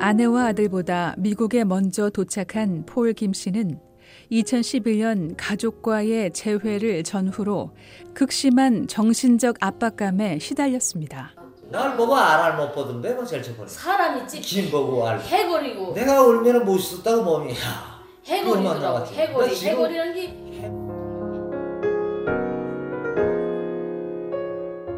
아내와 0.00 0.46
아들보다 0.46 1.14
미국에 1.18 1.62
먼저 1.62 2.08
도착한 2.08 2.84
폴 2.86 3.12
김 3.12 3.34
씨는 3.34 3.78
2011년 4.32 5.34
가족과의 5.36 6.32
재회를 6.32 7.04
전후로 7.04 7.72
극심한 8.14 8.86
정신적 8.86 9.56
압박감에 9.60 10.38
시달렸습니다. 10.38 11.34
날 11.70 11.96
보고 11.96 12.16
알알 12.16 12.56
못 12.56 12.74
보던데 12.74 13.12
뭐 13.12 13.24
제일 13.24 13.42
첫번에 13.42 13.68
사람이 13.68 14.26
찝김 14.26 14.70
보고 14.70 15.06
알 15.06 15.20
해거리고 15.20 15.92
내가 15.94 16.22
몸이 17.22 17.52
야 17.52 18.00
그것만 18.26 18.38
해거리더라고 18.38 18.80
나왔지. 18.80 19.14
나 19.14 19.20
해거리 19.20 19.54
해거리라는 19.54 20.14
게 20.14 20.50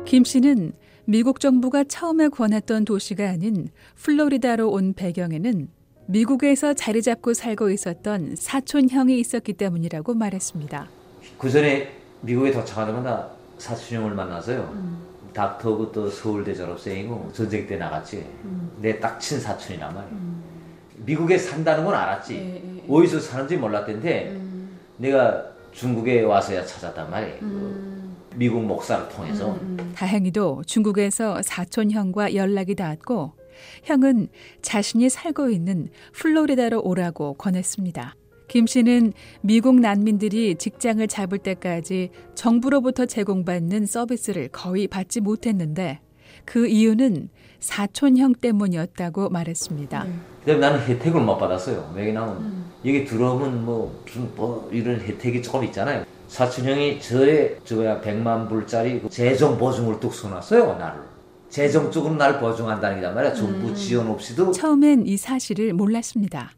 김 0.04 0.24
씨는 0.24 0.72
미국 1.04 1.40
정부가 1.40 1.82
처음에 1.84 2.28
권했던 2.28 2.84
도시가 2.84 3.28
아닌 3.28 3.68
플로리다로 3.96 4.70
온 4.70 4.92
배경에는 4.94 5.68
미국에서 6.06 6.74
자리 6.74 7.02
잡고 7.02 7.34
살고 7.34 7.70
있었던 7.70 8.36
사촌형이 8.36 9.18
있었기 9.18 9.54
때문이라고 9.54 10.14
말했습니다. 10.14 10.88
그 11.38 11.50
전에 11.50 11.92
미국에 12.20 12.52
도착하자마자 12.52 13.30
사촌형을 13.58 14.14
만나서요. 14.14 15.02
닥터고 15.32 15.90
또 15.90 16.08
서울대 16.08 16.54
졸업생이고 16.54 17.30
전쟁 17.32 17.66
때 17.66 17.76
나갔지. 17.76 18.24
내딱 18.80 19.18
친 19.18 19.40
사촌이란 19.40 19.94
말이야. 19.94 20.10
미국에 20.98 21.36
산다는 21.36 21.84
건 21.84 21.94
알았지. 21.94 22.84
어디서 22.88 23.18
사는지 23.18 23.56
몰랐던데 23.56 24.40
내가 24.98 25.46
중국에 25.72 26.22
와서야 26.22 26.64
찾았단 26.64 27.10
말이에요. 27.10 27.40
그 27.40 28.01
미국 28.34 28.64
목사를 28.64 29.08
통해서. 29.08 29.58
다행히도 29.94 30.62
중국에서 30.66 31.40
사촌 31.42 31.90
형과 31.90 32.34
연락이 32.34 32.74
닿았고 32.74 33.32
형은 33.84 34.28
자신이 34.62 35.08
살고 35.08 35.50
있는 35.50 35.88
플로리다로 36.14 36.82
오라고 36.82 37.34
권했습니다. 37.34 38.14
김 38.48 38.66
씨는 38.66 39.12
미국 39.40 39.80
난민들이 39.80 40.56
직장을 40.56 41.06
잡을 41.08 41.38
때까지 41.38 42.10
정부로부터 42.34 43.06
제공받는 43.06 43.86
서비스를 43.86 44.48
거의 44.48 44.88
받지 44.88 45.20
못했는데 45.20 46.00
그 46.44 46.66
이유는 46.66 47.28
사촌형 47.60 48.34
때문이었다고 48.40 49.30
말했습니다. 49.30 50.06
그다음에 50.40 50.60
나는 50.60 50.80
혜택을 50.86 51.20
못 51.20 51.38
받았어요. 51.38 51.92
왜냐면 51.94 52.64
여기 52.84 53.04
들어오면 53.04 53.64
뭐 53.64 54.02
무슨 54.04 54.28
뭐 54.34 54.68
이런 54.72 55.00
혜택이 55.00 55.40
조금 55.40 55.64
있잖아요. 55.64 56.04
사촌형이 56.32 56.98
저의 57.02 57.58
저거야 57.62 58.00
100만 58.00 58.48
불짜리 58.48 59.02
그 59.02 59.10
재정 59.10 59.58
보증을 59.58 60.00
뚝 60.00 60.14
써놨어요 60.14 60.78
나를. 60.78 61.02
재정적으로 61.50 62.14
날 62.14 62.40
보증한다는 62.40 62.96
게단 62.96 63.14
말이야. 63.14 63.34
정부 63.34 63.74
지원 63.74 64.08
없이도 64.08 64.52
처음엔 64.52 65.06
이 65.06 65.18
사실을 65.18 65.74
몰랐습니다. 65.74 66.52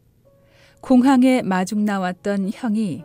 공항에 0.80 1.42
마중 1.42 1.84
나왔던 1.84 2.52
형이 2.54 3.02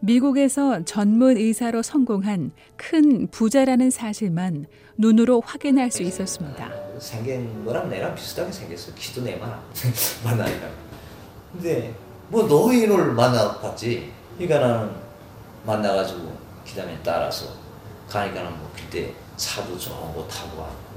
미국에서 0.00 0.84
전문 0.84 1.38
의사로 1.38 1.80
성공한 1.80 2.50
큰 2.76 3.26
부자라는 3.28 3.88
사실만 3.88 4.66
눈으로 4.98 5.40
확인할 5.40 5.90
수 5.90 6.02
있었습니다. 6.02 6.70
생긴 6.98 7.64
거랑 7.64 7.88
내랑 7.88 8.14
비슷하게 8.14 8.52
생겼어. 8.52 8.94
키도 8.94 9.22
내만 9.22 9.58
만나니까. 10.22 10.68
근데 11.52 11.94
뭐 12.28 12.42
노인을 12.42 13.14
만나봤지. 13.14 14.12
그러니까 14.36 14.58
나는 14.58 15.09
만나가지고 15.64 16.32
기다에 16.64 16.98
따라서 17.02 17.46
가니까는 18.08 18.50
뭐 18.58 18.70
그때 18.74 19.14
차도 19.36 19.78
좋은 19.78 20.14
거 20.14 20.26
타고 20.28 20.60
왔고 20.60 20.90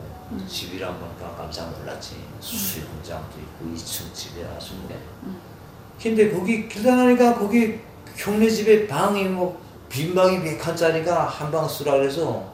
집이란 0.48 0.98
보니까 1.00 1.36
깜짝 1.36 1.70
놀랐지. 1.80 2.16
수영장도 2.40 3.40
있고 3.40 3.66
2층 3.76 4.14
집에 4.14 4.44
아주 4.46 4.74
뭐. 4.76 4.90
근데 6.02 6.32
거기 6.32 6.68
길 6.68 6.84
나가니까 6.86 7.36
거기 7.36 7.80
형네 8.16 8.50
집에 8.50 8.88
방이 8.88 9.26
뭐 9.26 9.62
빈방이 9.90 10.40
몇 10.40 10.58
칸짜리가 10.58 11.26
한 11.26 11.52
방 11.52 11.68
쓰라 11.68 11.94
그래서 11.94 12.52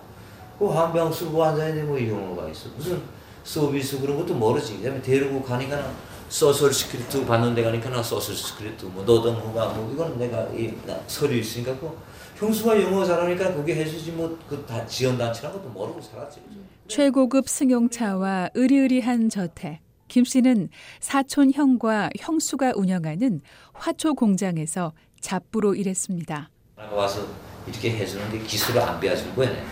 그한병 0.60 1.12
쓰고 1.14 1.42
앉아있는데 1.44 1.84
뭐 1.88 1.98
이런 1.98 2.36
거가 2.36 2.50
있어. 2.50 2.70
무슨 2.76 3.02
서비스 3.44 4.00
그런 4.02 4.18
것도 4.18 4.34
모르지. 4.34 4.78
그다음에 4.78 5.02
데리고 5.02 5.42
가니까는 5.42 5.86
Social 6.30 6.72
Security 6.72 7.26
받는 7.26 7.56
데 7.56 7.64
가니까는 7.64 8.04
Social 8.04 8.36
Security 8.36 8.86
뭐 8.86 9.04
노동 9.04 9.36
허가 9.36 9.70
뭐 9.70 9.92
이건 9.92 10.18
내가 10.20 10.48
이나 10.54 11.00
서류 11.08 11.36
있으니까 11.38 11.78
그 11.80 11.98
형수가 12.38 12.82
영어 12.84 13.04
잘하니까 13.04 13.54
그게 13.56 13.76
해주지 13.76 14.12
뭐그다 14.12 14.86
지원 14.86 15.18
단체란 15.18 15.52
것도 15.52 15.70
모르고 15.70 16.00
살았지. 16.00 16.40
그죠? 16.48 16.60
최고급 16.88 17.50
승용차와 17.50 18.52
으리으리한 18.56 19.30
저택. 19.30 19.80
김 20.08 20.24
씨는 20.24 20.70
사촌 21.00 21.52
형과 21.52 22.10
형수가 22.18 22.74
운영하는 22.76 23.42
화초 23.74 24.16
공장에서 24.16 24.94
잡부로 25.20 25.76
일했습니다. 25.76 26.50
와서 26.92 27.28
이렇게 27.68 27.92
해주는데 27.92 28.40
기술을 28.40 28.82
안 28.82 29.00
배워줄 29.00 29.36
거야. 29.36 29.50
내. 29.52 29.64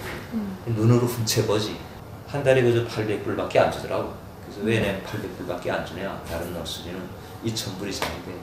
눈으로 0.73 1.07
훔쳐보지. 1.07 1.77
한 2.27 2.43
달에 2.43 2.61
그저 2.61 2.85
800불밖에 2.85 3.57
안 3.57 3.71
주더라고. 3.71 4.26
그래서 4.47 4.61
왜 4.63 4.79
내가 4.79 4.99
800불밖에 5.07 5.69
안 5.69 5.85
주냐? 5.85 6.21
다른 6.27 6.53
너스들은 6.53 6.99
2,000불 7.45 7.87
이상인데 7.89 8.35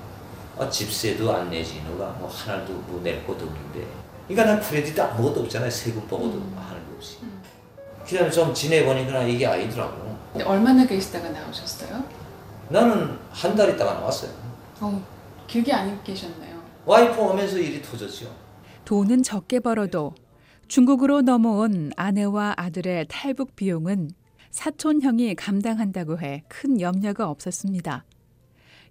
아, 0.59 0.69
집세도 0.71 1.33
안 1.35 1.51
내지. 1.51 1.83
너가 1.83 2.11
뭐 2.19 2.29
하나도 2.29 2.73
뭐 2.73 3.01
낼 3.03 3.27
것도 3.27 3.45
없는데. 3.47 3.87
그러니까 4.29 4.55
난 4.55 4.63
크레딧 4.63 4.99
아무것도 4.99 5.41
없잖아요. 5.43 5.69
세금 5.71 6.01
보고도 6.07 6.41
하는 6.57 6.81
게 6.89 6.95
없이. 6.97 7.19
그다음에 8.07 8.31
좀 8.31 8.55
지내보니까 8.55 9.23
이게 9.25 9.47
아니더라고. 9.47 10.17
근데 10.33 10.45
얼마나 10.45 10.87
계시다가 10.87 11.29
나오셨어요? 11.31 12.05
나는 12.69 13.19
한 13.31 13.57
달 13.57 13.71
있다가 13.71 13.95
나왔어요. 13.95 14.31
어, 14.81 15.03
길게 15.47 15.73
안 15.73 16.03
계셨나요? 16.05 16.55
와이프 16.87 17.21
오면서 17.21 17.59
일이 17.59 17.83
터졌죠. 17.83 18.27
돈은 18.85 19.23
적게 19.23 19.61
벌어도 19.61 20.15
중국으로 20.69 21.23
넘어온 21.23 21.91
아내와 21.97 22.55
아들의 22.57 23.07
탈북 23.09 23.57
비용은 23.57 24.11
사촌 24.59 25.03
형이 25.03 25.35
감당한다고 25.35 26.21
해 26.21 26.45
큰 26.47 26.81
염려가 26.81 27.29
없었습니다. 27.29 28.05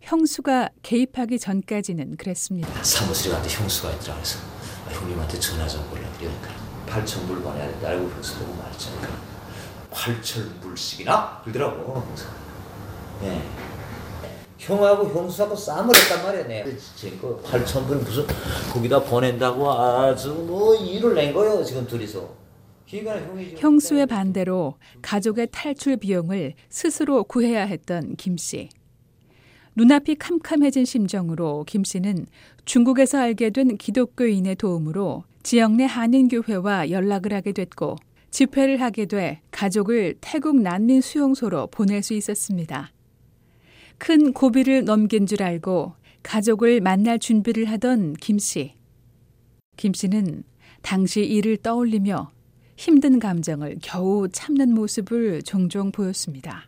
형수가 0.01 0.69
개입하기 0.81 1.40
전까지는 1.40 2.18
그랬습니다. 2.18 2.84
사무실에 2.84 3.31
갔는데 3.31 3.56
형수가 3.56 3.91
있더라 3.94 4.16
그래서 4.16 4.40
아, 4.85 4.91
형님한테 4.91 5.40
전화 5.40 5.66
좀 5.66 5.81
보려 5.90 6.02
그러니까 6.19 6.50
8천 6.90 7.25
불 7.28 7.41
보내야 7.41 7.66
된다 7.69 7.88
알고 7.88 8.09
형수 8.09 8.40
보고 8.40 8.53
말했잖아 8.56 9.07
8천 9.94 10.59
불씩이나? 10.59 11.41
그러더라고 11.46 12.03
네. 13.22 13.41
형하고 14.57 15.07
형수하고 15.18 15.56
싸움을 15.56 15.96
했단 15.96 16.23
말이야 16.25 16.47
내가 16.47 16.69
지금 16.97 17.18
그 17.22 17.41
8천 17.41 17.88
불 17.88 17.97
무슨 18.00 18.28
거기다 18.73 19.02
보낸다고 19.02 19.72
아주 19.72 20.34
뭐 20.46 20.75
일을 20.75 21.16
낸 21.16 21.34
거예요 21.34 21.63
지금 21.63 21.88
둘이서 21.88 22.43
형수의 23.58 24.06
반대로 24.06 24.76
가족의 25.02 25.48
탈출 25.52 25.98
비용을 25.98 26.54
스스로 26.70 27.24
구해야 27.24 27.66
했던 27.66 28.16
김 28.16 28.38
씨. 28.38 28.70
눈앞이 29.76 30.16
캄캄해진 30.16 30.86
심정으로 30.86 31.64
김 31.68 31.84
씨는 31.84 32.28
중국에서 32.66 33.20
알게 33.20 33.50
된 33.50 33.78
기독교인의 33.78 34.56
도움으로 34.56 35.24
지역 35.42 35.76
내 35.76 35.86
한인교회와 35.86 36.92
연락을 36.92 37.34
하게 37.34 37.52
됐고 37.52 37.96
집회를 38.30 38.82
하게 38.82 39.06
돼 39.06 39.42
가족을 39.52 40.16
태국 40.22 40.62
난민 40.62 41.02
수용소로 41.02 41.68
보낼 41.68 42.03
수 42.03 42.14
있었습니다. 42.14 42.92
큰 43.98 44.34
고비를 44.34 44.86
넘긴 44.86 45.26
줄 45.26 45.44
알고 45.44 45.94
가족을 46.24 46.82
만날 46.82 47.20
준비를 47.20 47.66
하던 47.66 48.14
김 48.14 48.38
씨. 48.38 48.74
김 49.76 49.94
씨는 49.94 50.44
당시 50.82 51.22
일을 51.22 51.58
떠올리며 51.58 52.33
힘든 52.75 53.19
감정을 53.19 53.78
겨우 53.81 54.28
참는 54.29 54.73
모습을 54.73 55.43
종종 55.43 55.91
보였습니다. 55.91 56.67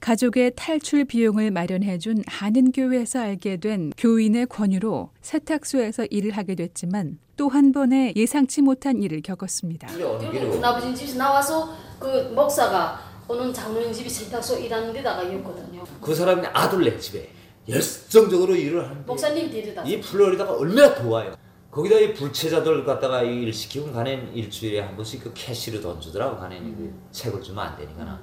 가족의 0.00 0.52
탈출 0.56 1.04
비용을 1.04 1.50
마련해준 1.50 2.24
한인교회에서 2.26 3.20
알게 3.20 3.58
된 3.58 3.92
교인의 3.98 4.46
권유로 4.46 5.10
세탁소에서 5.20 6.06
일을 6.06 6.30
하게 6.32 6.54
됐지만 6.54 7.18
또 7.36 7.48
한 7.48 7.72
번의 7.72 8.14
예상치 8.16 8.62
못한 8.62 9.02
일을 9.02 9.20
겪었습니다. 9.22 9.88
군아버지 9.88 10.94
집에서 10.94 11.18
나와서 11.18 11.74
그 11.98 12.06
목사가 12.34 12.98
오는 13.28 13.52
장로님 13.52 13.92
집에 13.92 14.08
세탁소 14.08 14.58
일하는 14.58 14.92
데다가 14.92 15.22
있거든요. 15.22 15.84
그 16.00 16.14
사람이 16.14 16.46
아들 16.52 16.82
내 16.84 16.98
집에 16.98 17.28
열정적으로 17.68 18.54
일을 18.54 18.82
하는데 18.84 19.04
목사님 19.06 19.50
데려다. 19.50 19.82
이 19.84 20.00
플로리다가 20.00 20.52
얼마나 20.54 20.94
더워요. 20.94 21.34
거기다 21.70 21.96
이 21.98 22.12
불체자들 22.14 22.84
갖다가 22.84 23.22
일 23.22 23.52
시키면 23.52 23.92
가는 23.92 24.34
일주일에 24.34 24.80
한 24.80 24.96
번씩 24.96 25.22
그 25.22 25.32
캐시를 25.34 25.80
돈 25.80 26.00
주더라고 26.00 26.36
가는 26.36 26.58
그 26.76 26.92
책을 27.12 27.40
주면 27.40 27.64
안 27.64 27.76
되니까 27.76 28.04
나. 28.04 28.20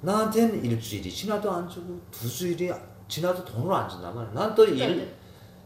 나한테는 0.00 0.64
일주일이 0.64 1.10
지나도 1.12 1.50
안 1.50 1.68
주고 1.68 2.00
두 2.10 2.28
주일이 2.28 2.70
지나도 3.08 3.44
돈을 3.44 3.72
안 3.74 3.88
준단 3.88 4.14
말이야. 4.14 4.32
난또 4.32 4.64
일, 4.64 5.14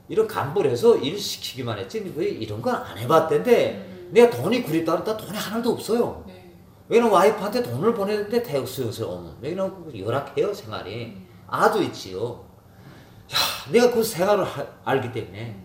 이런 0.09 0.27
간부를 0.27 0.71
해서 0.71 0.97
일 0.97 1.19
시키기만 1.19 1.79
했지 1.79 2.13
왜 2.17 2.27
이런 2.27 2.61
건 2.61 2.75
안 2.75 2.99
해봤던데 2.99 4.09
내가 4.11 4.31
돈이 4.37 4.65
그립다 4.65 4.93
그랬다 4.93 5.17
돈이 5.17 5.37
하나도 5.37 5.71
없어요. 5.73 6.25
네. 6.27 6.53
왜냐면 6.89 7.13
와이프한테 7.13 7.63
돈을 7.63 7.95
보내는데 7.95 8.43
수용소에 8.67 9.07
오면 9.07 9.37
여기는 9.43 9.99
열악해요 9.99 10.53
생활이 10.53 11.17
아도 11.47 11.81
있지요. 11.83 12.45
야, 13.33 13.71
내가 13.73 13.91
그 13.93 14.03
생활을 14.03 14.45
하- 14.45 14.67
알기 14.85 15.13
때문에. 15.13 15.65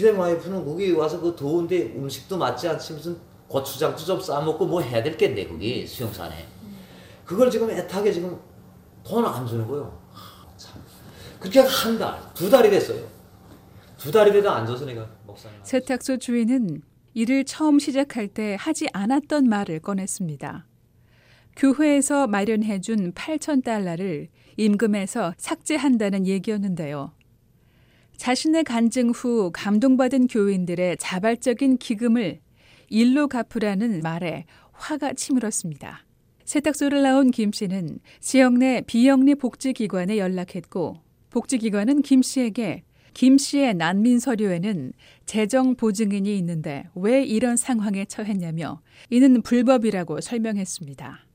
기대 0.00 0.08
와이프는 0.12 0.64
거기 0.64 0.92
와서 0.92 1.20
그 1.20 1.36
더운데 1.36 1.92
음식도 1.94 2.38
맞지 2.38 2.66
않지 2.68 2.94
무슨 2.94 3.18
고추장도 3.48 4.02
좀 4.02 4.18
싸먹고 4.18 4.64
뭐 4.64 4.80
해야 4.80 5.02
될 5.02 5.14
겠네 5.14 5.46
거기 5.46 5.86
수영산에. 5.86 6.46
그걸 7.26 7.50
지금 7.50 7.70
애타게 7.70 8.10
지금 8.10 8.40
돈안 9.04 9.46
주는. 9.46 9.66
하, 9.68 10.56
참. 10.56 10.82
그렇게 11.38 11.60
한 11.60 11.98
달, 11.98 12.18
두 12.32 12.48
달이 12.48 12.70
됐어요. 12.70 13.06
두 13.98 14.10
달이 14.10 14.32
돼도 14.32 14.48
안 14.48 14.66
줘서 14.66 14.86
내가 14.86 15.06
목사님. 15.26 15.58
세탁소 15.62 16.16
주인은 16.16 16.80
일을 17.12 17.44
처음 17.44 17.78
시작할 17.78 18.28
때 18.28 18.56
하지 18.58 18.88
않았던 18.94 19.50
말을 19.50 19.80
꺼냈습니다. 19.80 20.66
교회에서 21.56 22.26
마련해준 22.26 23.12
8천 23.12 23.62
달러를 23.62 24.28
임금에서 24.56 25.34
삭제한다는 25.36 26.26
얘기였는데요. 26.26 27.12
자신의 28.20 28.64
간증 28.64 29.12
후 29.12 29.50
감동받은 29.50 30.26
교인들의 30.26 30.98
자발적인 30.98 31.78
기금을 31.78 32.40
일로 32.90 33.28
갚으라는 33.28 34.02
말에 34.02 34.44
화가 34.72 35.14
치밀었습니다. 35.14 36.04
세탁소를 36.44 37.00
나온 37.00 37.30
김 37.30 37.50
씨는 37.50 37.98
지역 38.20 38.58
내 38.58 38.82
비영리 38.82 39.36
복지기관에 39.36 40.18
연락했고 40.18 40.98
복지기관은 41.30 42.02
김 42.02 42.20
씨에게 42.20 42.82
김 43.14 43.38
씨의 43.38 43.72
난민 43.76 44.18
서류에는 44.18 44.92
재정 45.24 45.74
보증인이 45.74 46.36
있는데 46.36 46.84
왜 46.94 47.24
이런 47.24 47.56
상황에 47.56 48.04
처했냐며 48.04 48.82
이는 49.08 49.40
불법이라고 49.40 50.20
설명했습니다. 50.20 51.26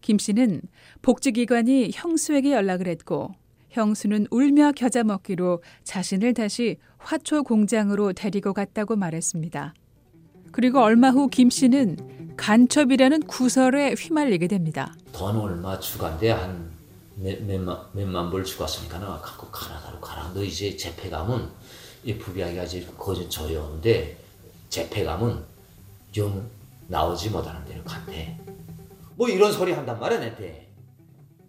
김 0.00 0.18
씨는 0.18 0.62
복지기관이 1.00 1.92
형수에게 1.94 2.50
연락을 2.50 2.88
했고 2.88 3.36
형수는 3.84 4.28
울며 4.30 4.72
겨자 4.72 5.02
먹기로 5.02 5.62
자신을 5.82 6.32
다시 6.34 6.78
화초 6.98 7.42
공장으로 7.42 8.12
데리고 8.12 8.52
갔다고 8.54 8.94
말했습니다. 8.96 9.74
그리고 10.52 10.80
얼마 10.80 11.10
후 11.10 11.28
김 11.28 11.50
씨는 11.50 12.34
간첩이라는 12.36 13.22
구설에 13.24 13.94
휘말리게 13.98 14.46
됩니다. 14.46 14.94
돈 15.12 15.36
얼마 15.36 15.78
주간데 15.80 16.30
한 16.30 16.70
몇, 17.16 17.42
몇만, 17.42 17.78
몇만 17.92 18.30
불 18.30 18.44
주갔으니까 18.44 18.98
나 19.00 19.18
갖고 19.20 19.48
가라 19.48 19.80
가라 20.00 20.30
너 20.34 20.42
이제 20.44 20.76
재패 20.76 21.10
가면 21.10 21.50
이 22.04 22.16
부비하기가 22.16 22.62
이제 22.64 22.86
거진 22.96 23.28
저려운데 23.28 24.16
재패 24.68 25.02
가면 25.04 25.44
영 26.16 26.48
나오지 26.86 27.30
못하는 27.30 27.64
데로 27.64 27.82
간대 27.82 28.38
뭐 29.16 29.28
이런 29.28 29.52
소리 29.52 29.72
한단 29.72 29.98
말이야 29.98 30.20
내때 30.20 30.66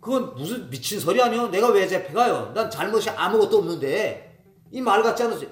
그건 0.06 0.36
무슨 0.36 0.70
미친 0.70 1.00
소리 1.00 1.20
아니야 1.22 1.48
내가 1.50 1.70
왜 1.70 1.88
재패 1.88 2.14
가요 2.14 2.52
난 2.54 2.70
잘못이 2.70 3.10
아무것도 3.10 3.58
없는데 3.58 4.38
이 4.72 4.82
말 4.82 5.02
같지 5.02 5.24
않으세요 5.24 5.50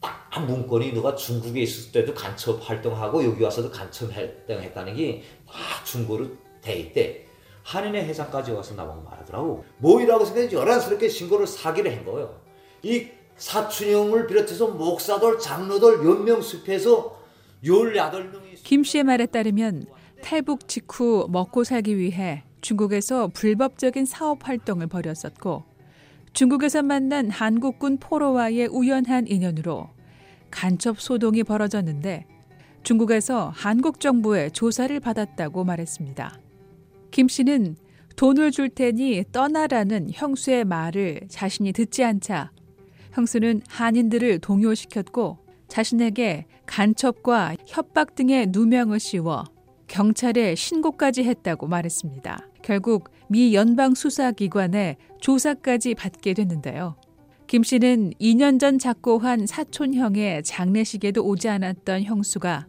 딱 0.00 0.44
문건이 0.46 0.92
너가 0.92 1.14
중국에 1.14 1.60
있을 1.62 1.92
때도 1.92 2.14
간첩 2.14 2.58
활동하고 2.68 3.24
여기 3.24 3.42
와서도 3.42 3.70
간첩 3.70 4.14
활동했다는 4.14 4.94
게 4.96 5.22
다 5.46 5.84
중고로 5.84 6.26
돼 6.60 6.74
있대. 6.80 7.24
한인의 7.62 8.04
회장까지 8.04 8.52
와서 8.52 8.74
나보고 8.74 9.02
말하더라고. 9.02 9.64
뭐이라고 9.78 10.24
생각해 10.24 10.52
열한스럽게 10.52 11.08
신고를 11.08 11.46
사기를 11.46 11.96
한 11.96 12.04
거예요. 12.04 12.38
이 12.82 13.08
사춘형을 13.36 14.26
비롯해서 14.26 14.68
목사들, 14.68 15.38
장로들 15.38 16.04
연명 16.04 16.40
숲에서 16.42 17.16
18명이 17.64 18.62
김 18.62 18.84
씨의 18.84 19.04
말에 19.04 19.26
따르면 19.26 19.86
탈북 20.22 20.68
직후 20.68 21.26
먹고 21.30 21.64
살기 21.64 21.96
위해 21.96 22.44
중국에서 22.66 23.28
불법적인 23.28 24.06
사업 24.06 24.48
활동을 24.48 24.88
벌였었고 24.88 25.62
중국에서 26.32 26.82
만난 26.82 27.30
한국군 27.30 27.98
포로와의 27.98 28.66
우연한 28.66 29.28
인연으로 29.28 29.88
간첩 30.50 31.00
소동이 31.00 31.44
벌어졌는데 31.44 32.26
중국에서 32.82 33.52
한국 33.54 34.00
정부의 34.00 34.50
조사를 34.50 34.98
받았다고 34.98 35.62
말했습니다. 35.62 36.40
김 37.12 37.28
씨는 37.28 37.76
돈을 38.16 38.50
줄 38.50 38.68
테니 38.68 39.22
떠나라는 39.30 40.08
형수의 40.12 40.64
말을 40.64 41.20
자신이 41.28 41.72
듣지 41.72 42.02
않자 42.02 42.50
형수는 43.12 43.62
한인들을 43.68 44.40
동요시켰고 44.40 45.38
자신에게 45.68 46.46
간첩과 46.66 47.54
협박 47.64 48.16
등의 48.16 48.48
누명을 48.48 48.98
씌워 48.98 49.44
경찰에 49.86 50.56
신고까지 50.56 51.22
했다고 51.22 51.68
말했습니다. 51.68 52.38
결국 52.66 53.10
미 53.28 53.54
연방 53.54 53.94
수사기관에 53.94 54.96
조사까지 55.20 55.94
받게 55.94 56.34
됐는데요. 56.34 56.96
김 57.46 57.62
씨는 57.62 58.10
2년 58.20 58.58
전 58.58 58.80
작고한 58.80 59.46
사촌형의 59.46 60.42
장례식에도 60.42 61.24
오지 61.24 61.48
않았던 61.48 62.02
형수가 62.02 62.66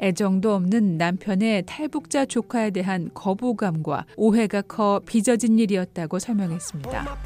애정도 0.00 0.54
없는 0.54 0.98
남편의 0.98 1.64
탈북자 1.66 2.24
조카에 2.24 2.70
대한 2.70 3.10
거부감과 3.12 4.06
오해가 4.16 4.62
커 4.62 5.00
빚어진 5.04 5.58
일이었다고 5.58 6.20
설명했습니다. 6.20 7.18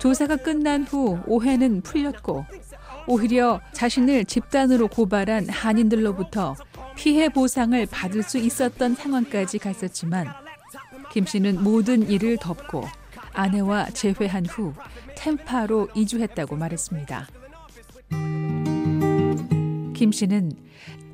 조사가 0.00 0.34
끝난 0.38 0.82
후 0.82 1.20
오해는 1.28 1.82
풀렸고 1.82 2.44
오히려 3.06 3.60
자신을 3.72 4.24
집단으로 4.24 4.88
고발한 4.88 5.48
한인들로부터 5.50 6.56
피해 6.96 7.28
보상을 7.28 7.86
받을 7.86 8.24
수 8.24 8.38
있었던 8.38 8.96
상황까지 8.96 9.58
갔었지만 9.58 10.43
김 11.14 11.26
씨는 11.26 11.62
모든 11.62 12.10
일을 12.10 12.38
덮고 12.38 12.82
아내와 13.34 13.90
재회한 13.90 14.46
후 14.46 14.74
템파로 15.14 15.90
이주했다고 15.94 16.56
말했습니다. 16.56 17.28
김 19.94 20.10
씨는 20.10 20.50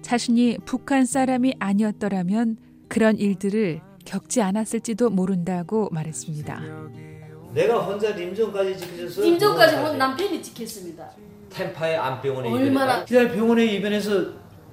자신이 0.01 0.57
북한 0.65 1.05
사람이 1.05 1.57
아니었더라면 1.59 2.57
그런 2.89 3.19
일들을 3.19 3.83
겪지 4.07 4.41
않았을지도 4.41 5.11
모른다고 5.11 5.91
말했습니다. 5.93 6.63
내가 7.53 7.81
혼자 7.81 8.13
림정까지 8.17 8.79
지켜줘서 8.79 9.23
임종까지 9.23 9.77
뭐혼 9.77 9.99
남편이 9.99 10.43
지켰습니다. 10.43 11.11
템파의 11.51 11.99
안병원에 11.99 12.49
얼마나-. 12.51 13.05
그날 13.05 13.31
병원에 13.33 13.67
입원해서 13.67 14.29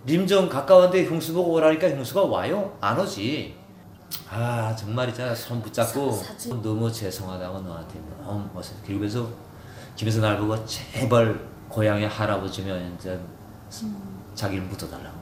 림정 0.06 0.47
가까운데 0.47 1.03
형수 1.03 1.33
보고 1.33 1.51
오라니까 1.51 1.89
형수가 1.89 2.24
와요? 2.27 2.77
안 2.79 2.97
오지. 2.97 3.66
아 4.30 4.75
정말이잖아 4.75 5.34
손 5.36 5.62
붙잡고 5.62 6.12
사-. 6.12 6.50
너무 6.62 6.91
죄송하다고 6.91 7.60
너한테 7.62 8.00
너무 8.22 8.48
멋있어. 8.53 8.75
그러면서 8.86 9.29
김에서 9.96 10.22
날 10.22 10.38
보고 10.38 10.63
제발 10.65 11.39
고향의 11.70 12.08
할아버지면 12.08 12.96
이제 12.96 13.20
자기를 14.36 14.63
묻어달라고. 14.65 15.17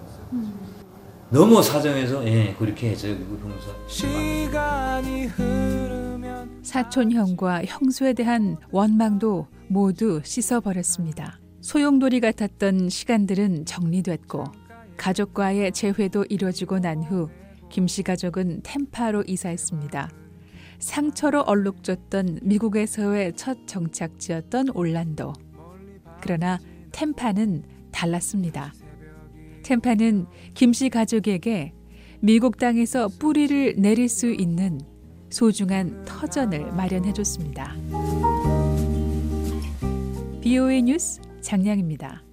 너무 1.29 1.61
사정해서 1.61 2.25
예 2.27 2.53
그렇게 2.53 2.91
해줘요 2.91 3.15
그 3.17 3.39
형사. 3.41 3.87
시간이 3.87 5.25
흐르면 5.27 6.59
사촌 6.63 7.11
형과 7.11 7.63
형수에 7.65 8.13
대한 8.13 8.57
원망도 8.71 9.47
모두 9.67 10.21
씻어버렸습니다. 10.23 11.39
소용돌이 11.61 12.19
같았던 12.19 12.89
시간들은 12.89 13.65
정리됐고 13.65 14.43
가족과의 14.97 15.71
재회도 15.71 16.25
이뤄지고 16.29 16.79
난 16.79 17.01
후 17.03 17.29
김씨 17.69 18.03
가족은 18.03 18.61
템파로 18.63 19.23
이사했습니다. 19.27 20.09
상처로 20.79 21.41
얼룩졌던 21.41 22.39
미국에서의 22.43 23.33
첫 23.35 23.67
정착지였던 23.67 24.69
올란도. 24.73 25.33
그러나 26.21 26.59
템파는 26.91 27.63
달랐습니다. 27.91 28.73
템파는 29.63 30.27
김씨 30.53 30.89
가족에게 30.89 31.73
미국 32.19 32.57
땅에서 32.57 33.07
뿌리를 33.19 33.75
내릴 33.77 34.09
수 34.09 34.31
있는 34.31 34.79
소중한 35.29 36.05
터전을 36.05 36.71
마련해 36.73 37.13
줬습니다. 37.13 37.75
BOA 40.41 40.83
뉴스 40.83 41.21
장량입니다. 41.41 42.25